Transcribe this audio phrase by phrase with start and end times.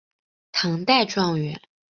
[0.51, 1.61] 唐代状元。